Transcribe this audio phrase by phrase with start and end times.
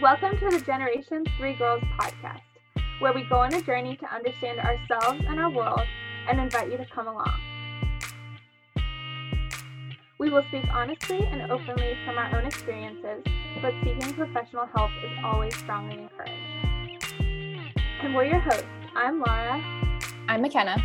[0.00, 2.40] Welcome to the Generation 3 Girls podcast,
[3.00, 5.82] where we go on a journey to understand ourselves and our world
[6.26, 7.38] and invite you to come along.
[10.18, 13.22] We will speak honestly and openly from our own experiences,
[13.60, 17.12] but seeking professional help is always strongly encouraged.
[18.02, 18.64] And we're your hosts.
[18.96, 19.62] I'm Laura.
[20.28, 20.76] I'm McKenna.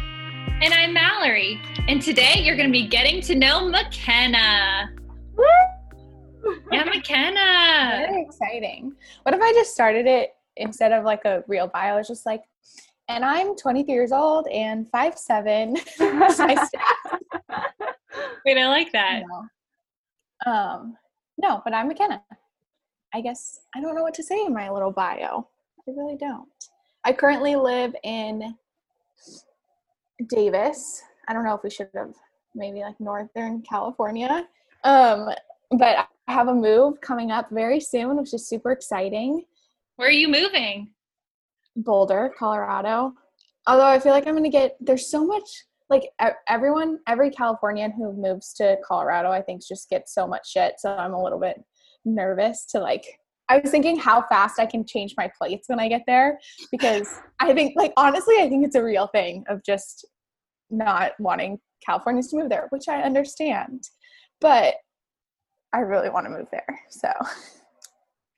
[0.61, 1.61] And I'm Mallory.
[1.87, 4.93] And today you're going to be getting to know McKenna.
[5.37, 5.45] Woo!
[6.71, 8.07] Yeah, McKenna.
[8.07, 8.93] Very exciting.
[9.23, 11.97] What if I just started it instead of like a real bio?
[11.97, 12.43] It's just like,
[13.07, 15.77] and I'm 23 years old and 5'7.
[18.45, 19.23] Wait, I like that.
[19.27, 20.51] No.
[20.51, 20.97] Um,
[21.37, 22.21] no, but I'm McKenna.
[23.13, 25.47] I guess I don't know what to say in my little bio.
[25.87, 26.49] I really don't.
[27.03, 28.55] I currently live in
[30.27, 31.01] Davis.
[31.27, 32.13] I don't know if we should have
[32.55, 34.47] maybe like Northern California.
[34.83, 35.29] Um,
[35.77, 39.43] but I have a move coming up very soon, which is super exciting.
[39.95, 40.91] Where are you moving?
[41.75, 43.13] Boulder, Colorado.
[43.67, 46.09] Although I feel like I'm going to get, there's so much, like
[46.47, 50.75] everyone, every Californian who moves to Colorado, I think just gets so much shit.
[50.79, 51.63] So I'm a little bit
[52.05, 53.05] nervous to like,
[53.49, 56.39] I was thinking how fast I can change my plates when I get there
[56.71, 60.07] because I think, like, honestly, I think it's a real thing of just
[60.71, 63.83] not wanting Californians to move there, which I understand.
[64.41, 64.75] But
[65.75, 66.79] I really want to move there.
[66.89, 67.11] So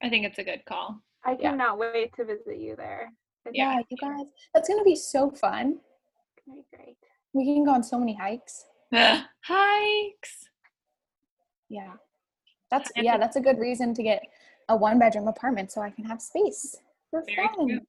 [0.02, 1.00] I think it's a good call.
[1.24, 1.92] I cannot yeah.
[1.94, 3.12] wait to visit you there.
[3.54, 5.80] yeah, yeah, you guys, that's gonna be so fun.
[6.48, 6.98] Very great.
[7.34, 8.66] We can go on so many hikes.
[8.92, 10.50] hikes.
[11.70, 11.94] Yeah,
[12.72, 14.24] that's yeah, that's a good reason to get
[14.70, 16.76] a one bedroom apartment so I can have space
[17.12, 17.68] for Very fun.
[17.68, 17.80] True.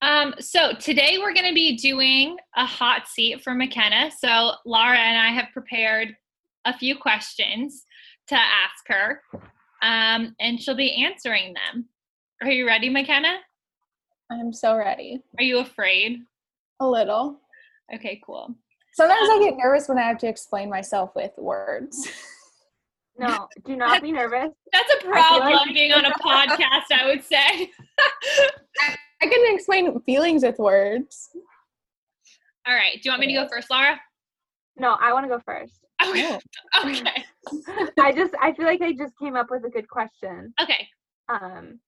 [0.00, 4.12] Um, so today we're going to be doing a hot seat for McKenna.
[4.16, 6.14] So Laura and I have prepared
[6.64, 7.84] a few questions
[8.28, 9.22] to ask her,
[9.82, 11.86] um, and she'll be answering them.
[12.42, 13.38] Are you ready, McKenna?
[14.30, 15.22] I'm so ready.
[15.38, 16.20] Are you afraid?
[16.80, 17.40] A little.
[17.94, 18.54] Okay, cool.
[18.94, 22.08] Sometimes um, I get nervous when I have to explain myself with words.
[23.18, 24.52] No, do not be nervous.
[24.72, 27.38] That's a problem like- being on a podcast, I would say.
[29.20, 31.30] I can explain feelings with words.
[32.66, 32.94] All right.
[32.94, 33.98] Do you want me to go first, Laura?
[34.76, 35.87] No, I want to go first.
[36.06, 36.38] Okay.
[36.84, 37.24] okay.
[38.00, 40.52] I just I feel like I just came up with a good question.
[40.60, 40.88] Okay.
[41.28, 41.80] Um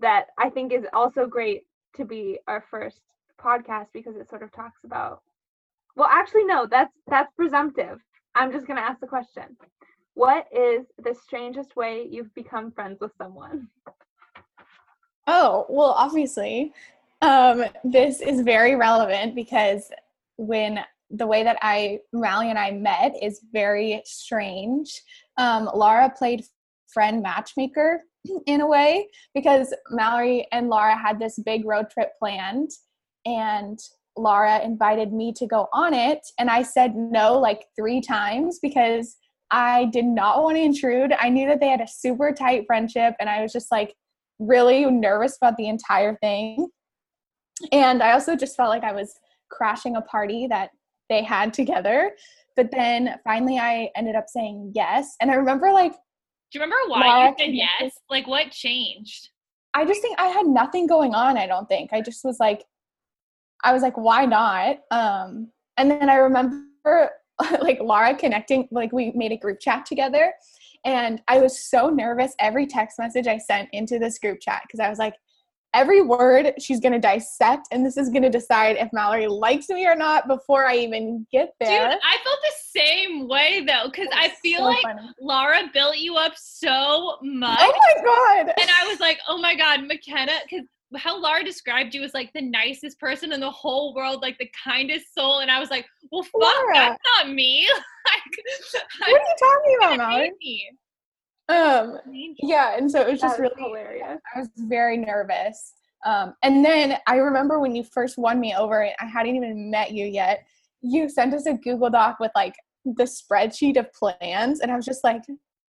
[0.00, 1.62] that I think is also great
[1.96, 3.00] to be our first
[3.40, 5.22] podcast because it sort of talks about
[5.94, 8.00] well actually no, that's that's presumptive.
[8.34, 9.56] I'm just gonna ask the question.
[10.14, 13.68] What is the strangest way you've become friends with someone?
[15.26, 16.72] Oh, well, obviously,
[17.20, 19.90] um, this is very relevant because
[20.36, 20.80] when
[21.10, 24.90] the way that I Rally and I met is very strange.
[25.38, 26.44] Um, Laura played
[26.92, 28.02] friend matchmaker
[28.46, 32.70] in a way because Mallory and Laura had this big road trip planned
[33.24, 33.78] and
[34.16, 39.16] Laura invited me to go on it and I said no like 3 times because
[39.50, 41.12] I did not want to intrude.
[41.18, 43.94] I knew that they had a super tight friendship and I was just like
[44.38, 46.68] really nervous about the entire thing.
[47.72, 49.14] And I also just felt like I was
[49.50, 50.70] crashing a party that
[51.08, 52.12] they had together.
[52.54, 55.16] But then finally I ended up saying yes.
[55.20, 57.92] And I remember like Do you remember why you said yes?
[58.10, 59.30] Like what changed?
[59.74, 61.92] I just think I had nothing going on, I don't think.
[61.92, 62.64] I just was like
[63.64, 64.78] I was like, why not?
[64.90, 67.10] Um and then I remember
[67.60, 70.32] like Laura connecting, like we made a group chat together.
[70.84, 74.80] And I was so nervous every text message I sent into this group chat because
[74.80, 75.14] I was like,
[75.76, 79.68] every word she's going to dissect and this is going to decide if Mallory likes
[79.68, 81.90] me or not before I even get there.
[81.90, 85.10] Dude, I felt the same way though cuz I feel so like funny.
[85.20, 87.58] Laura built you up so much.
[87.60, 88.54] Oh my god.
[88.58, 90.62] And I was like, "Oh my god, McKenna cuz
[90.96, 94.50] how Laura described you as like the nicest person in the whole world, like the
[94.64, 96.74] kindest soul, and I was like, "Well, fuck, Laura.
[96.74, 97.68] that's not me."
[98.06, 100.32] like, what are you talking about, Mallory?
[101.48, 101.98] Um,
[102.42, 104.18] yeah, and so it was just really hilarious.
[104.34, 105.74] I was very nervous.
[106.04, 109.92] Um, and then I remember when you first won me over, I hadn't even met
[109.92, 110.44] you yet.
[110.82, 112.54] You sent us a Google Doc with like
[112.84, 115.22] the spreadsheet of plans, and I was just like,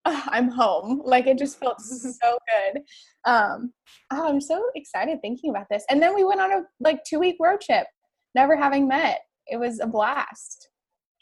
[0.05, 1.01] oh, I'm home.
[1.03, 2.81] Like it just felt so good.
[3.25, 3.73] Um,
[4.11, 5.83] oh, I'm so excited thinking about this.
[5.89, 7.87] And then we went on a like two week road trip,
[8.33, 9.21] never having met.
[9.47, 10.69] It was a blast.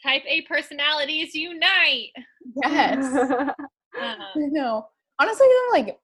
[0.02, 2.10] Type A personalities unite.
[2.62, 3.50] Yes.
[4.00, 4.30] uh-huh.
[4.36, 4.88] No,
[5.18, 5.98] honestly, like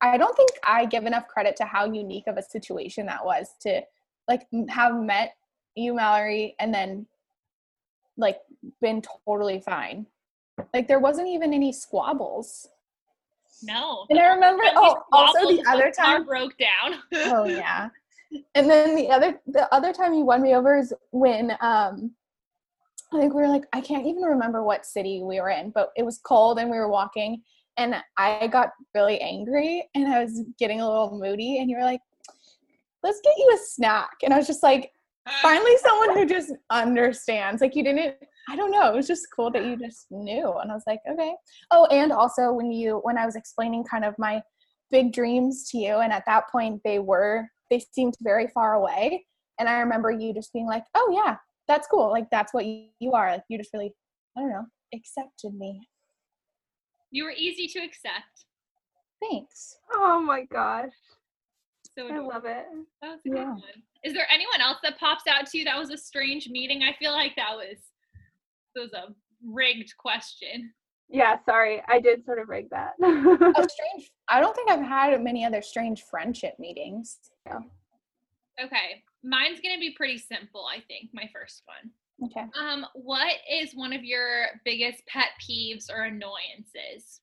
[0.00, 3.50] I don't think I give enough credit to how unique of a situation that was
[3.60, 3.82] to
[4.28, 5.36] like have met
[5.74, 7.06] you, Mallory, and then
[8.16, 8.38] like
[8.80, 10.06] been totally fine.
[10.74, 12.68] Like there wasn't even any squabbles.
[13.62, 14.06] No.
[14.10, 16.26] And I remember, oh, also the other until the car time.
[16.26, 17.00] broke down.
[17.12, 17.88] Oh yeah.
[18.54, 22.12] And then the other the other time you won me over is when um
[23.12, 25.90] I think we were like I can't even remember what city we were in, but
[25.96, 27.42] it was cold and we were walking
[27.76, 31.84] and I got really angry and I was getting a little moody and you were
[31.84, 32.00] like,
[33.02, 34.10] Let's get you a snack.
[34.22, 34.92] And I was just like,
[35.40, 37.60] finally someone who just understands.
[37.60, 38.16] Like you didn't
[38.48, 40.52] I don't know, it was just cool that you just knew.
[40.60, 41.32] And I was like, okay.
[41.70, 44.42] Oh, and also when you when I was explaining kind of my
[44.92, 49.24] big dreams to you and at that point they were they seemed very far away
[49.58, 51.36] and i remember you just being like oh yeah
[51.72, 53.92] that's cool like that's what you, you are like you just really
[54.36, 55.80] i don't know accepted me
[57.10, 58.34] You were easy to accept.
[59.22, 60.92] thanks Oh my gosh.
[61.96, 62.66] So I love it.
[63.02, 63.50] that was a good Yeah.
[63.52, 63.62] one.
[64.04, 66.82] Is there anyone else that pops out to you that was a strange meeting?
[66.82, 67.76] I feel like that was
[68.74, 69.14] that was a
[69.44, 70.72] rigged question.
[71.10, 71.82] Yeah, sorry.
[71.88, 72.92] I did sort of rig that.
[73.02, 77.18] a strange i don't think i've had many other strange friendship meetings
[78.62, 80.66] Okay, mine's gonna be pretty simple.
[80.66, 81.90] I think my first one.
[82.28, 87.20] okay Um, what is one of your biggest pet peeves or annoyances?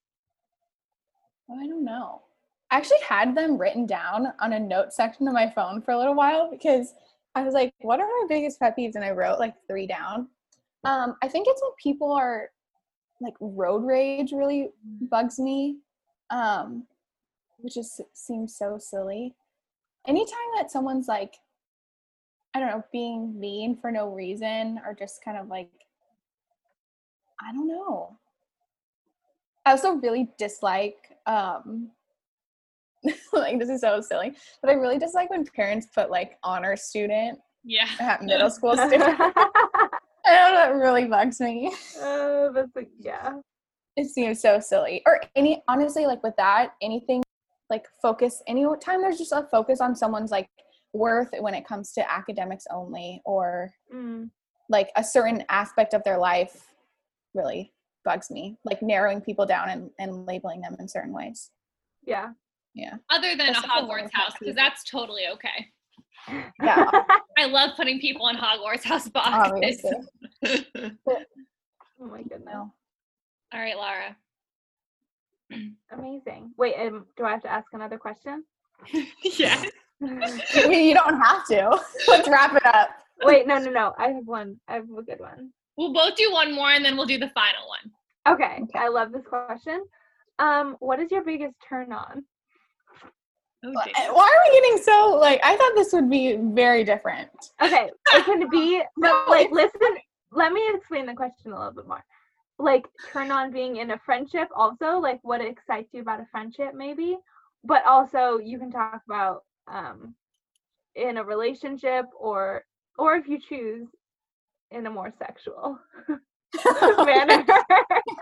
[1.50, 2.22] Oh, i don't know
[2.70, 5.98] i actually had them written down on a note section of my phone for a
[5.98, 6.94] little while because
[7.34, 10.28] i was like what are my biggest pet peeves and i wrote like three down
[10.84, 12.50] um i think it's when people are
[13.20, 14.70] like road rage really
[15.10, 15.78] bugs me
[16.30, 16.86] um
[17.58, 19.34] which just seems so silly
[20.08, 21.34] anytime that someone's like
[22.54, 25.70] i don't know being mean for no reason or just kind of like
[27.42, 28.18] i don't know
[29.66, 31.90] i also really dislike um
[33.34, 37.40] like this is so silly but i really dislike when parents put like honor student
[37.64, 37.88] Yeah.
[38.00, 39.90] at middle school student i
[40.26, 43.34] don't know it really bugs me uh, that's like, yeah.
[43.96, 47.24] it seems so silly or any honestly like with that anything
[47.70, 50.50] like focus any time there's just a focus on someone's like
[50.94, 54.30] worth when it comes to academics only or Mm.
[54.70, 56.66] like a certain aspect of their life
[57.34, 57.74] really
[58.06, 61.52] bugs me like narrowing people down and, and labeling them in certain ways
[62.06, 62.30] Yeah.
[62.74, 65.68] yeah Other than That's a Hogwarts house, because that's totally okay.
[66.62, 66.90] Yeah.
[67.38, 69.84] I love putting people in Hogwarts house boxes.
[70.46, 70.90] oh
[72.00, 72.42] my goodness.
[72.46, 72.74] no.
[73.54, 74.16] All right, laura
[75.92, 76.52] Amazing.
[76.58, 78.44] Wait, um, do I have to ask another question?
[79.24, 79.62] yeah.
[80.56, 82.90] you, you don't have to let's wrap it up
[83.24, 83.94] Wait, no, no, no.
[83.98, 84.60] I have one.
[84.68, 85.52] I have a good one.
[85.78, 88.34] We'll both do one more and then we'll do the final one.
[88.36, 88.60] Okay.
[88.64, 88.80] Okay.
[88.80, 89.84] I love this question.
[90.40, 92.24] Um, what is your biggest turn on?
[93.64, 95.42] Oh, Why are we getting so like?
[95.44, 97.30] I thought this would be very different.
[97.62, 99.82] Okay, it can be, but No, like, listen.
[100.32, 102.04] Let me explain the question a little bit more.
[102.58, 106.74] Like, turn on being in a friendship, also, like, what excites you about a friendship,
[106.74, 107.18] maybe.
[107.66, 110.16] But also, you can talk about um,
[110.96, 112.66] in a relationship, or
[112.98, 113.88] or if you choose,
[114.72, 115.80] in a more sexual
[117.06, 117.46] manner.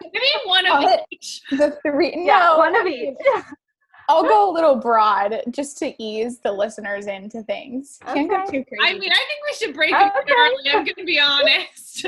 [0.04, 1.42] Maybe one of Call it- each.
[1.52, 3.16] The three, yeah, no, one of each.
[4.10, 8.00] I'll go a little broad just to ease the listeners into things.
[8.06, 8.78] Can't go too crazy.
[8.82, 10.34] I mean, I think we should break it Okay.
[10.34, 10.70] early.
[10.72, 12.06] I'm gonna be honest.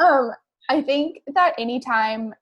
[0.00, 0.30] um,
[0.68, 2.34] I think that anytime,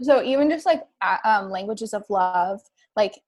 [0.00, 2.60] so even just like uh, um, languages of love,
[2.94, 3.20] like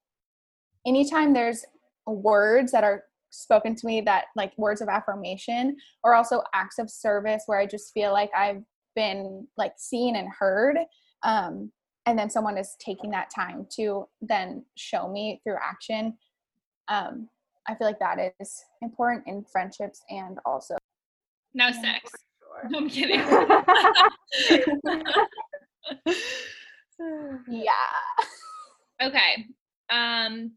[0.86, 1.64] anytime there's
[2.06, 6.90] words that are spoken to me that like words of affirmation or also acts of
[6.90, 8.62] service where I just feel like I've
[8.94, 10.78] been like seen and heard.
[11.24, 11.72] Um,
[12.06, 16.18] and then someone is taking that time to then show me through action.
[16.88, 17.28] Um,
[17.66, 20.76] I feel like that is important in friendships and also
[21.54, 22.10] no sex.
[22.38, 22.68] Sure.
[22.68, 23.20] No, I'm kidding.
[27.48, 27.72] yeah.
[29.02, 29.46] okay.
[29.90, 30.52] Um,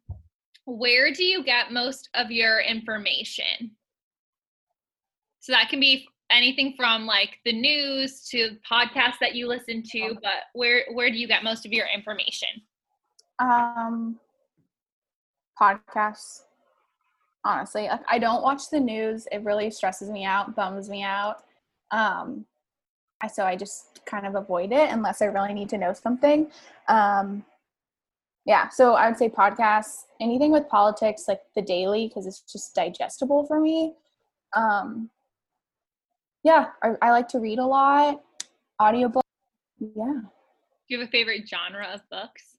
[0.68, 3.72] where do you get most of your information?
[5.40, 10.18] So that can be anything from like the news to podcasts that you listen to,
[10.22, 12.50] but where where do you get most of your information?
[13.40, 14.20] Um,
[15.60, 16.42] podcasts.
[17.46, 19.26] Honestly, like I don't watch the news.
[19.32, 21.44] It really stresses me out, bums me out.
[21.92, 22.46] Um,
[23.22, 26.52] I so I just kind of avoid it unless I really need to know something.
[26.90, 27.46] Um,
[28.48, 32.74] yeah, so I would say podcasts, anything with politics, like the daily, because it's just
[32.74, 33.94] digestible for me.
[34.56, 35.10] Um,
[36.46, 38.24] yeah, I, I like to read a lot.
[38.82, 39.24] Audiobook.
[39.82, 40.22] Yeah.
[40.22, 40.30] Do
[40.88, 42.58] you have a favorite genre of books?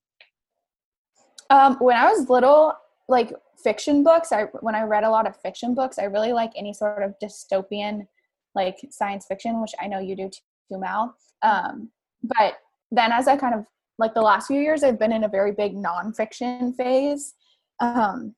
[1.48, 2.74] Um, when I was little,
[3.08, 3.32] like
[3.64, 6.74] fiction books, I when I read a lot of fiction books, I really like any
[6.74, 8.06] sort of dystopian,
[8.54, 11.16] like science fiction, which I know you do too, Mal.
[11.40, 11.88] Um,
[12.22, 12.58] but
[12.90, 13.64] then as I kind of
[13.98, 17.34] like the last few years I've been in a very big nonfiction phase.
[17.80, 18.34] Um,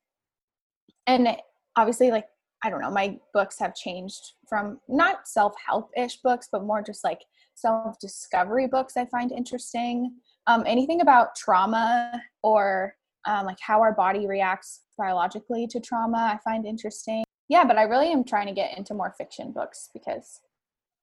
[1.06, 1.36] and
[1.76, 2.26] obviously like
[2.62, 7.02] I don't know, my books have changed from not self-help ish books, but more just
[7.04, 7.22] like
[7.54, 10.14] self-discovery books I find interesting.
[10.46, 12.94] Um, anything about trauma or
[13.26, 17.24] um, like how our body reacts biologically to trauma, I find interesting.
[17.48, 20.40] Yeah, but I really am trying to get into more fiction books because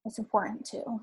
[0.05, 1.01] it's important too.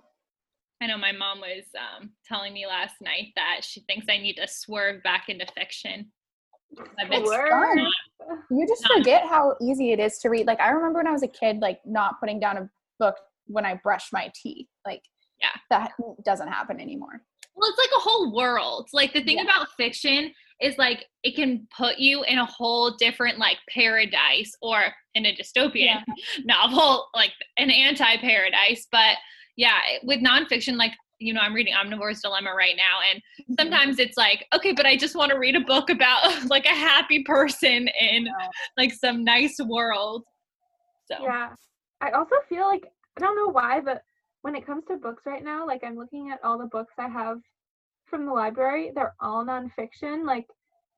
[0.84, 4.34] I know my mom was um, telling me last night that she thinks I need
[4.34, 6.12] to swerve back into fiction.
[6.98, 7.86] It's fun.
[8.50, 10.46] You just forget how easy it is to read.
[10.46, 13.64] Like I remember when I was a kid, like not putting down a book when
[13.64, 14.66] I brush my teeth.
[14.84, 15.00] Like
[15.40, 17.22] yeah, that doesn't happen anymore.
[17.54, 18.88] Well, it's like a whole world.
[18.92, 19.44] Like the thing yeah.
[19.44, 24.82] about fiction is like it can put you in a whole different like paradise or
[25.14, 26.02] in a dystopian yeah.
[26.44, 28.86] novel, like an anti-paradise.
[28.92, 29.16] But
[29.56, 33.54] yeah, with nonfiction, like you know, I'm reading Omnivore's Dilemma right now, and mm-hmm.
[33.58, 36.74] sometimes it's like, okay, but I just want to read a book about like a
[36.74, 38.28] happy person in
[38.76, 40.24] like some nice world.
[41.10, 41.50] So yeah,
[42.00, 42.84] I also feel like
[43.16, 44.02] I don't know why, but
[44.42, 47.08] when it comes to books right now, like I'm looking at all the books I
[47.08, 47.38] have
[48.06, 50.24] from the library, they're all nonfiction.
[50.26, 50.46] Like,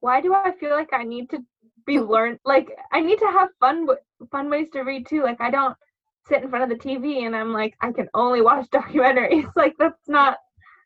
[0.01, 1.39] why do I feel like I need to
[1.87, 2.39] be learned?
[2.45, 3.87] Like, I need to have fun,
[4.31, 5.23] fun ways to read too.
[5.23, 5.77] Like, I don't
[6.29, 9.51] sit in front of the TV and I'm like, I can only watch documentaries.
[9.57, 10.39] like that's not,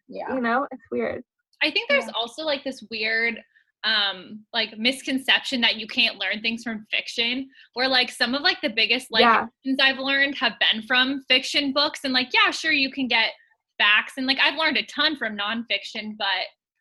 [0.08, 1.22] yeah, you know, it's weird.
[1.62, 2.12] I think there's yeah.
[2.14, 3.38] also like this weird
[3.84, 8.60] um like misconception that you can't learn things from fiction where like some of like
[8.60, 9.46] the biggest like yeah.
[9.64, 13.30] lessons i've learned have been from fiction books and like yeah sure you can get
[13.78, 16.26] facts and like i've learned a ton from nonfiction but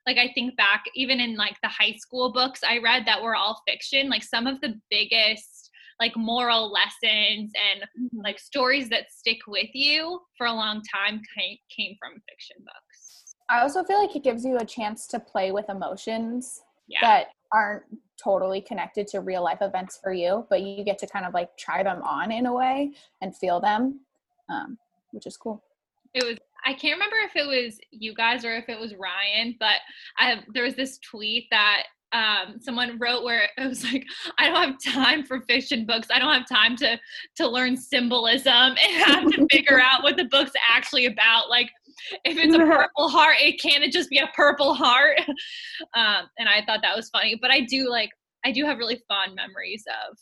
[0.05, 3.35] like i think back even in like the high school books i read that were
[3.35, 5.58] all fiction like some of the biggest
[5.99, 8.21] like moral lessons and mm-hmm.
[8.23, 13.35] like stories that stick with you for a long time came from fiction books.
[13.49, 16.99] I also feel like it gives you a chance to play with emotions yeah.
[17.01, 17.83] that aren't
[18.21, 21.55] totally connected to real life events for you, but you get to kind of like
[21.57, 22.91] try them on in a way
[23.21, 24.01] and feel them,
[24.49, 24.77] um,
[25.11, 25.63] which is cool.
[26.13, 29.55] It was I can't remember if it was you guys or if it was Ryan,
[29.59, 29.77] but
[30.17, 34.05] I there was this tweet that um, someone wrote where it was like,
[34.37, 36.07] I don't have time for fiction books.
[36.13, 36.99] I don't have time to
[37.37, 41.49] to learn symbolism and have to figure out what the book's actually about.
[41.49, 41.69] Like,
[42.25, 45.19] if it's a purple heart, it can't just be a purple heart.
[45.95, 47.37] Um, and I thought that was funny.
[47.41, 48.09] But I do like,
[48.45, 50.17] I do have really fond memories of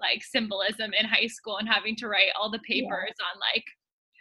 [0.00, 3.26] like symbolism in high school and having to write all the papers yeah.
[3.26, 3.64] on like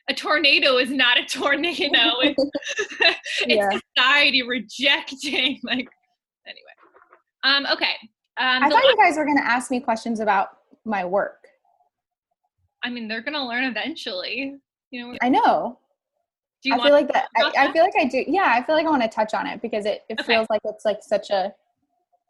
[0.09, 2.19] a tornado is not a tornado.
[2.21, 2.43] It's,
[3.41, 3.79] it's yeah.
[3.95, 5.87] society rejecting like
[6.47, 6.73] anyway.
[7.43, 7.95] Um, okay.
[8.37, 10.49] Um, I thought you guys were going to ask me questions about
[10.85, 11.47] my work.
[12.83, 14.59] I mean, they're going to learn eventually.
[14.91, 15.17] You know.
[15.21, 15.79] I know.
[16.61, 17.27] Do you I feel like that.
[17.35, 17.57] I, that.
[17.57, 18.23] I, feel like I do.
[18.27, 20.33] Yeah, I feel like I want to touch on it because it, it okay.
[20.33, 21.53] feels like it's like such a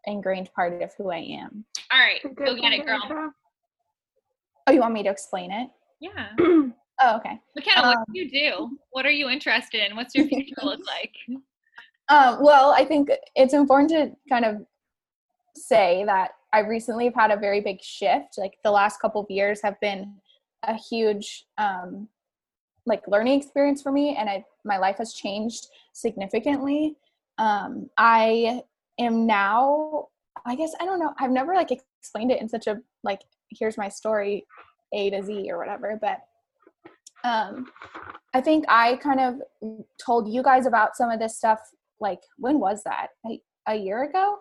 [0.06, 1.64] ingrained part of who I am.
[1.92, 3.32] All right, go get it, girl.
[4.66, 5.68] Oh, you want me to explain it?
[6.00, 6.30] Yeah.
[6.40, 7.38] oh, okay.
[7.54, 8.78] McKenna, um, what do you do?
[8.90, 9.94] What are you interested in?
[9.94, 11.14] What's your future look like?
[12.08, 14.66] Um, well, I think it's important to kind of
[15.56, 18.38] say that I recently have had a very big shift.
[18.38, 20.14] Like the last couple of years have been
[20.62, 22.08] a huge um,
[22.86, 26.96] like learning experience for me, and I my life has changed significantly.
[27.38, 28.62] Um, I
[28.98, 30.08] am now,
[30.46, 31.14] I guess I don't know.
[31.18, 33.20] I've never like explained it in such a like
[33.50, 34.46] here's my story
[34.92, 36.20] A to Z or whatever, but
[37.24, 37.66] um,
[38.34, 41.60] I think I kind of told you guys about some of this stuff
[42.04, 43.08] like when was that?
[43.26, 44.38] A, a year ago?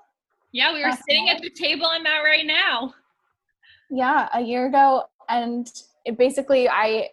[0.52, 2.94] Yeah, we were sitting at the table I'm at right now.
[3.90, 5.06] Yeah, a year ago.
[5.30, 5.68] And
[6.06, 7.10] it basically, I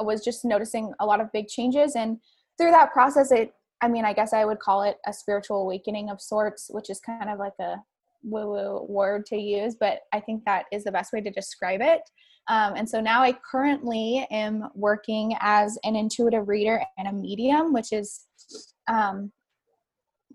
[0.00, 1.94] was just noticing a lot of big changes.
[1.94, 2.18] And
[2.58, 6.10] through that process, it, I mean, I guess I would call it a spiritual awakening
[6.10, 7.76] of sorts, which is kind of like a
[8.24, 11.80] woo woo word to use, but I think that is the best way to describe
[11.82, 12.02] it.
[12.48, 17.72] Um, and so now I currently am working as an intuitive reader and a medium,
[17.72, 18.26] which is
[18.88, 19.30] um,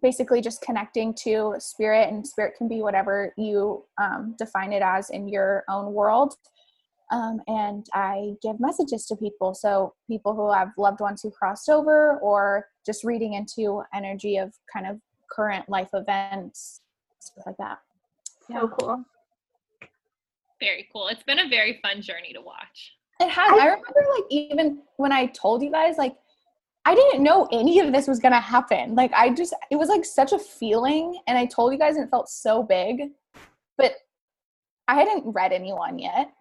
[0.01, 5.09] basically just connecting to spirit and spirit can be whatever you um, define it as
[5.09, 6.35] in your own world.
[7.09, 9.53] Um, and i give messages to people.
[9.53, 14.53] So people who have loved ones who crossed over or just reading into energy of
[14.73, 14.99] kind of
[15.31, 16.81] current life events
[17.27, 17.79] stuff like that.
[18.49, 18.61] Yeah.
[18.61, 19.05] so cool.
[20.59, 21.07] Very cool.
[21.07, 22.93] It's been a very fun journey to watch.
[23.19, 23.51] It has.
[23.51, 26.15] I remember like even when i told you guys like
[26.87, 28.95] I didn't know any of this was gonna happen.
[28.95, 32.05] Like I just it was like such a feeling and I told you guys and
[32.05, 33.09] it felt so big.
[33.77, 33.91] But
[34.87, 36.31] I hadn't read anyone yet.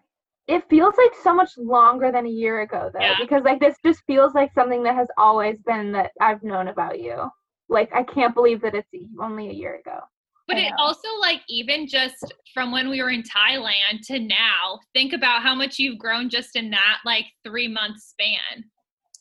[0.47, 3.15] It feels like so much longer than a year ago though, yeah.
[3.19, 7.01] because like this just feels like something that has always been that I've known about
[7.01, 7.29] you.
[7.67, 8.87] like I can't believe that it's
[9.21, 9.99] only a year ago.
[10.47, 15.11] But it also like even just from when we were in Thailand to now, think
[15.11, 18.63] about how much you've grown just in that like three month span.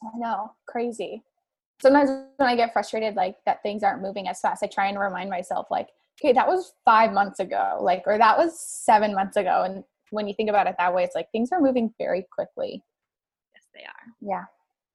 [0.02, 1.22] I know, crazy.
[1.80, 4.98] Sometimes when I get frustrated, like that things aren't moving as fast, I try and
[4.98, 5.88] remind myself, like,
[6.20, 9.62] okay, that was five months ago, like, or that was seven months ago.
[9.64, 12.82] And when you think about it that way, it's like things are moving very quickly.
[13.54, 14.14] Yes, they are.
[14.20, 14.44] Yeah.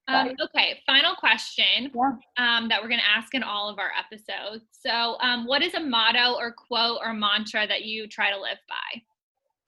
[0.08, 2.12] Um, okay, final question Yeah.
[2.38, 4.66] um, that we're going to ask in all of our episodes.
[4.72, 8.58] So, um, what is a motto or quote or mantra that you try to live
[8.68, 9.02] by?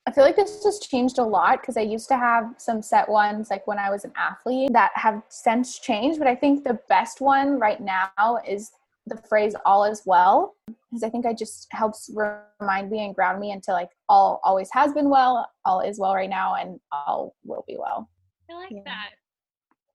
[0.06, 3.08] I feel like this has changed a lot because I used to have some set
[3.08, 6.18] ones like when I was an athlete that have since changed.
[6.18, 8.70] But I think the best one right now is
[9.06, 10.56] the phrase all is well
[10.90, 14.68] because I think it just helps remind me and ground me into like all always
[14.72, 18.08] has been well, all is well right now, and all will be well.
[18.50, 18.82] I like Yeah.
[18.84, 19.10] that.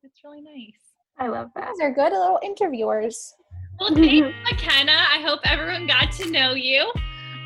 [0.01, 0.73] That's really nice.
[1.19, 1.65] I love that.
[1.65, 3.33] guys are good little interviewers.
[3.79, 4.91] Well, thanks, McKenna.
[5.13, 6.91] I hope everyone got to know you.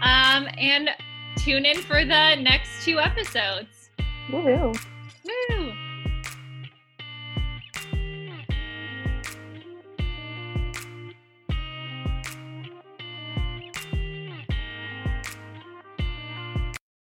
[0.01, 0.89] Um, and
[1.37, 3.89] tune in for the next two episodes.
[4.29, 4.77] Woohoo.
[5.25, 5.62] Woo!